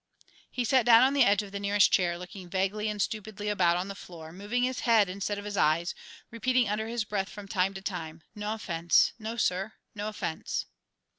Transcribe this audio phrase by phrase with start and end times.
[0.49, 3.77] He sat down on the edge of the nearest chair, looking vaguely and stupidly about
[3.77, 5.93] on the floor, moving his head instead of his eyes,
[6.31, 10.65] repeating under his breath from time to time, "No offence no, sir no offence!"